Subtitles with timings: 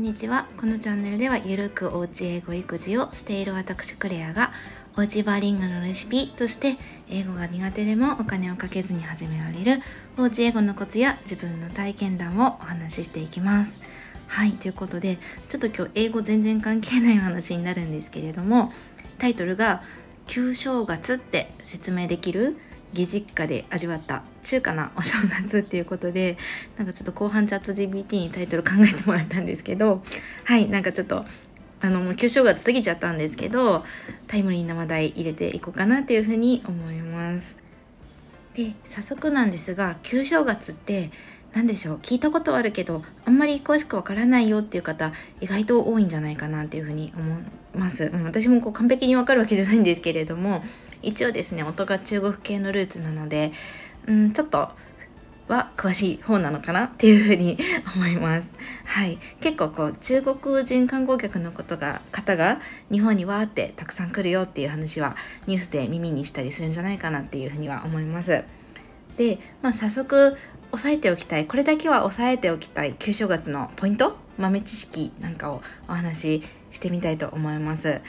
[0.00, 0.46] んにちは。
[0.58, 4.50] このチャンネルではゆるくおうち英語育児をしている私クレアが
[4.96, 6.78] おうちバーリンガルのレシピとして
[7.10, 9.82] 英語が苦手でもお金をかけずに始められる
[10.16, 13.78] おうち英語のコツや自分の体験談をお話ししていきます。
[14.26, 15.18] はいということで
[15.50, 18.72] ちょっと今日英語全然関係ないお話になるんですけれども
[19.18, 19.82] タイトルが
[20.26, 22.56] 旧正月って説明できる？
[22.92, 26.36] 義実家で味わった中華なお正月っていうことで
[26.76, 30.02] なんかちょっと後半チャット GPT にタイトル考えてもらったんですけど
[30.44, 31.24] はいなんかちょっと
[31.80, 33.84] あのもう旧正月過ぎちゃったんですけど
[34.26, 37.56] タイムリーな話題入れていこうかなっていうふうに思います。
[38.54, 41.10] で早速なんですが旧正月って
[41.52, 41.96] 何でしょう？
[42.02, 50.64] 聞いたことあるけどあんまり詳しくわからないよっていう方意外と多いんじゃないかなっていうふうに思います、私もこう完璧にわかるわけじゃないんですけれども
[51.02, 53.52] 一応ですね音が中国系のルーツなので、
[54.06, 54.70] うん、ちょっと
[55.50, 57.58] は詳しい方なのかなっていうふうに
[57.96, 58.52] 思います。
[58.84, 68.44] はい、結構こう中国人観光客のことが方が日本にわーってたくさん来るよっていう話はニュースで耳にしたりするんじゃないかなっていうふうには思います。
[69.16, 70.36] で、まあ、早速
[70.72, 78.00] 押さえておきたいこれだけは押さえておきたい旧正月のポイント豆知識なんかをお話ししてみたいと思います。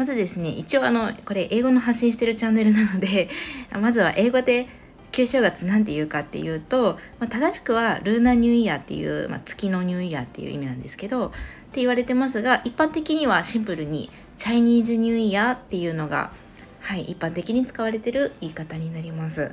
[0.00, 3.28] まずですね一応あのこれ英語の発信してるチャンネルなので
[3.70, 4.66] まずは英語で
[5.12, 11.30] 旧正月なんて言うかっていうと、まあ、正しくはルーナニューイヤーっていう、まあ、月のニューイヤーっていう意味なんですけどっ
[11.72, 16.32] て言われてますが一般的にはシンプルにチャイニーズニューイヤーっていうのが
[16.80, 19.52] はい一般的に使われてる言い方になります。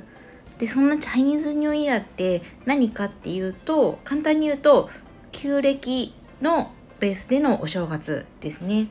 [0.56, 4.88] でそんなチャイニーズニューイヤーって何かっていうと簡単に言うと
[5.30, 8.88] 旧暦のベースでのお正月ですね。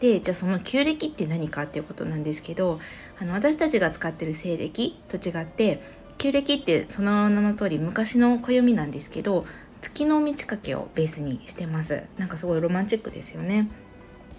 [0.00, 2.80] でじゃあその旧暦って何かっていうことなんですけど
[3.18, 5.82] あの私たちが使ってる西暦と違って
[6.18, 9.46] 旧暦ってその名の通り昔の暦なんですけど
[9.80, 12.02] 月の満ち欠けをベースにしてます。
[12.18, 13.68] なんかすごいロマンチックですよね。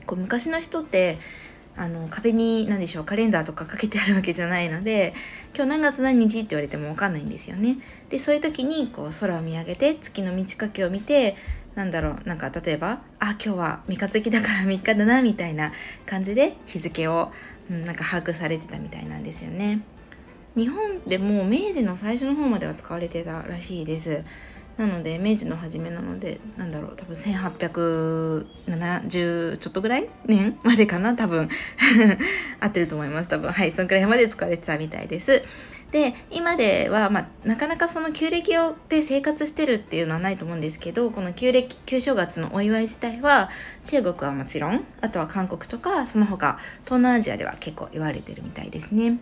[0.05, 1.17] こう昔の人って
[1.75, 5.13] あの壁に何でしょうカレンダーとかかけてあるわけじゃないので
[5.55, 7.77] 今日何月何日って言われても分かんないんですよね。
[8.09, 11.35] でそういう時にこう空を見上げて月の満ち欠けを見て
[11.77, 15.71] なんだろうなんか例えばあ今日は三日月だから 3日だなみたいな
[16.07, 17.31] 感じで日付を、
[17.69, 19.81] うん、なんか把握されてたみたいなんですよね。
[20.55, 24.23] 日本でも明治の最初の方までは使われてたらしいです。
[24.79, 31.47] なので明治の初めなのでなんだろう多分1870ちょっとぐらい年までかな多分。
[32.59, 33.51] 合ってると思います多分。
[33.51, 35.43] はいそのくらいまで使われてたみたいです。
[35.91, 43.49] で今では、まあ、なかなかその旧暦をで生活してるっていうのはないと思うんですけどこの旧暦旧正月のお祝い自体は
[43.85, 49.17] 中国はもちろんあとは韓国とかその他東南アジアでは結構言われてるみたいですね。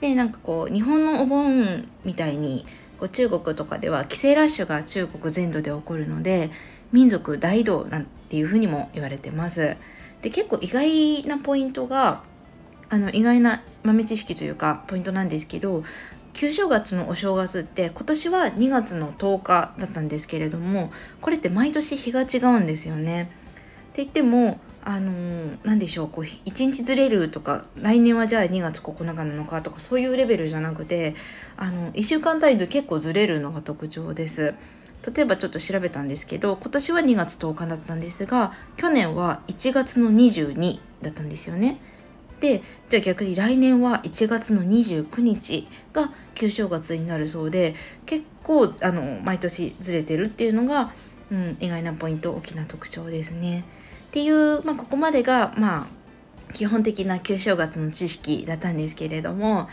[0.00, 2.66] でなんかこう日本のお盆みたいに
[2.98, 6.50] こう中国とかでは帰省ラッシュが中国全土で起こるので
[6.90, 9.76] 民族大移動なんていうふうにも言われてます。
[10.22, 12.22] で結構意外なポイントが
[12.90, 15.84] あの意外な豆知識というかポイントなんですけど
[16.32, 23.30] 旧正月のお正月って今年は2月の10日だったんですけれどもこれって毎年日が違うんですよね。
[23.90, 31.14] って言ってもあの何でしょうこう1日ずれるとか来年はじゃあ2月9日なのかとかそういうレベルじゃなくて
[31.56, 34.54] あの1週間単位で結構ずれるのが特徴です。
[35.14, 41.80] 例えばちょっと調べたんですけど今年は2月10日だったんですが去年は1月の22だったんですよね。
[42.40, 47.74] でじゃあ逆に来年は1月の29日が旧正月になるそうで
[48.06, 50.92] 結構あの毎年ずれてるっていうのが、
[51.30, 53.64] うん、意外なポイント大きな特徴ですね。
[54.08, 55.86] っていう、まあ、ここまでがまあ
[56.54, 59.68] 基本的な旧正月の知識だったんですけれども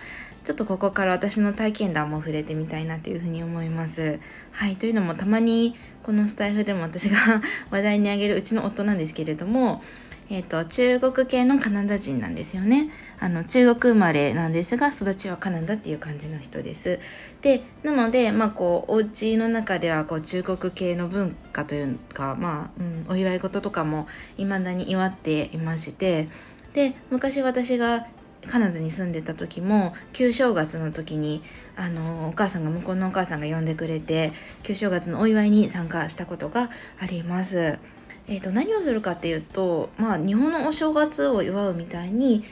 [0.46, 4.20] ちょっとここから私の体験談も触れてみたいなというふうに思います。
[4.52, 9.82] はいというのもたまにこのスタイフでも私が 話題にあげるうちの夫なんですけれども
[10.30, 12.90] えーと、中国系のカナダ人なんですよね。
[13.20, 17.00] あの中国生まれなんですが育ちはカナダっていう感じの人です。
[17.42, 26.28] でなのでまあこうお家の中ではこう中国系の文化というかまあ、うん、お祝い事とかも未だに祝っていまして。
[26.74, 28.06] で昔私が
[28.46, 31.42] カナダに住んでた時も旧正月の時に
[31.76, 34.32] あのお母さんが向こうのお母さんが呼んでくれて
[34.64, 36.70] 旧正月のお祝いに参加したことが
[37.00, 37.80] あります。
[38.28, 42.44] えーと、何をするかっていうと、まあ、日本のお正月を祝うみたいに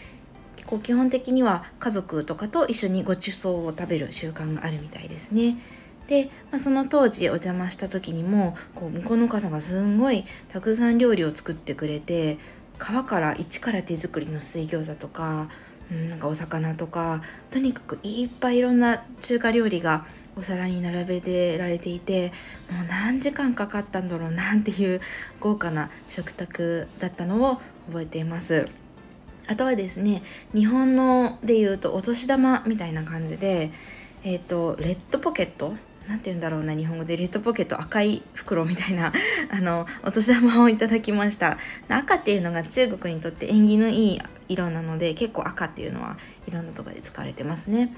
[0.65, 5.57] こう基本的には家族とかと一緒にごちそうを食べる習慣があるみたいですね。
[6.07, 12.37] で、まあ、その当時お邪魔した時にもこう向こうのお母さんがすんごいたくさん料理を作ってくれて
[12.77, 15.49] 皮から一から手作りの水餃子とか
[15.91, 17.21] うん、なんかお魚とか
[17.51, 20.05] とにかくいっぱいいろんな中華料理が
[20.37, 22.33] お皿に並べてられていて
[22.69, 24.99] もう何時間かかったんだろうなんていう
[25.39, 28.67] 豪華な食卓だったのを覚えています。
[29.47, 30.23] あとはですね
[30.53, 33.71] 日本のでいうとお年玉みたいな感じで
[34.23, 35.75] えっ、ー、とレッドポケット？
[36.07, 37.15] 何て言うんだろうな日本語で。
[37.15, 39.13] レッドポケット赤い袋みたいな
[39.51, 41.57] あのお年玉をいただきました。
[41.87, 47.95] 赤っていうのが中国にとって縁起のいい色なので結構赤っていうのはいろんなとこで使われてますね。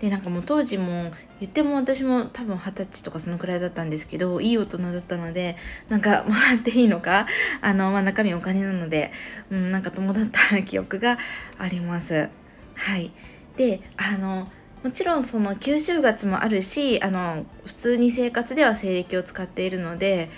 [0.00, 5.56] でなんかもう当時も言っても私も多分二十歳とかそのくらいだったんですけどいい大人だったので
[5.88, 7.26] なんかもらっていいのか
[7.60, 9.12] あの、まあ、中身お金なので、
[9.50, 11.18] うん、なんか友だった記憶が
[11.58, 12.28] あります。
[12.74, 13.12] はい。
[13.56, 14.48] であの
[14.84, 20.30] もちろんその旧正月もあるしあの普通に生活では西暦を使っているので、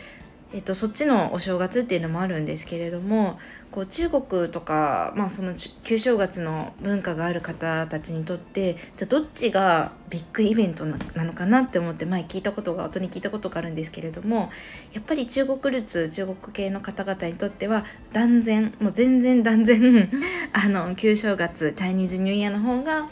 [0.50, 3.38] えっと、そっちのお正月っていうのもあるんですけれども
[3.70, 5.54] こう中国とか、まあ、その
[5.84, 14.50] 旧正月の文化がある方たちにとってじゃどっちがビッグイベントなのかなって思って前聞いたことが後に聞いたことがあるんですけれども
[14.94, 17.84] やっぱり中国ルーツ中国系の方々にとっては
[18.14, 20.08] 断然もう全然断然
[20.54, 23.10] あの旧正月チャイニーズニューイヤーの方が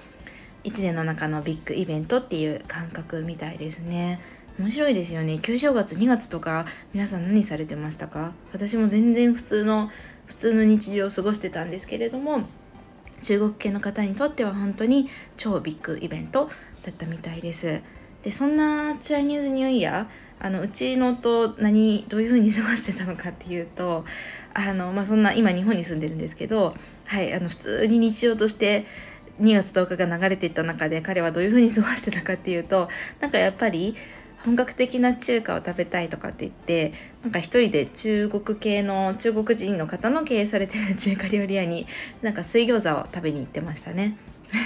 [0.65, 4.21] 1年の中のビッグイベントっていう感覚みたいですね。
[4.59, 5.39] 面白いですよね。
[5.39, 6.65] 旧正月2月とか
[6.95, 8.33] 皆さん何されてましたか？
[8.55, 9.91] 私も全然普通の
[10.25, 12.41] 普通の日常を過ごしてたんですけれども
[13.21, 16.49] 中国系の方にとっては本当に超ビッグイベント
[16.83, 17.81] だったみたいです。
[18.23, 24.05] でそんなチャイニーズニューイヤーあのうちの夫何どういう風に過ごしてたのかっていうと
[24.55, 26.75] あの、まあ、そんな今日本に住んでるんですけど、
[27.05, 28.87] はい、あの普通に日常として
[29.41, 32.89] 2月10日が流れていった中で彼はどういう風に過ごしてたかっていうと
[33.21, 33.95] なんかやっぱり
[34.47, 36.93] 本格的な中華を食べたいとかって言って
[37.25, 41.89] なんか一人で中国系の中国人の方の経営されてる中華料理屋に
[42.23, 44.17] なんか水餃子を食べに行ってましたね。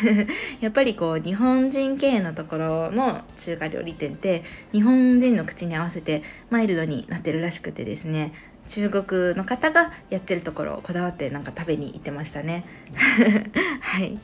[0.60, 4.42] やっぱりこう日本人経営のところの中華料理店って
[4.72, 8.34] 日本人の口に合わせてマイルドになってるらしくてですね
[8.68, 12.66] 中国の方がやってるところをこだわってなんか食べに行ってましたね。
[13.80, 14.18] はい。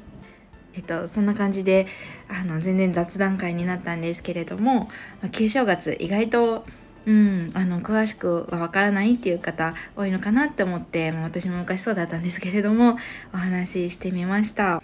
[0.77, 1.87] えっと、そんな感じで
[2.29, 4.89] あの全然雑談会になったんですけれども、ま
[5.25, 6.65] あ、旧正月意外と、
[7.07, 12.99] うん、あの詳しくはわからないっていう方多いのかなって思って、まあ、私も昔そうだったんですけれども
[13.33, 14.83] お話ししてみました。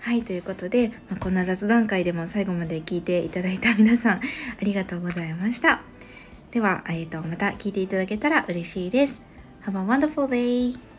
[0.00, 4.20] はいということで、まあ、こんな雑談会でも最後まで聞いていただいた皆さんあ
[4.60, 5.82] りがとうございました。
[6.50, 9.22] では、えーと、とまた聞いていただけたら嬉しいです。
[9.64, 10.91] Have a wonderful day!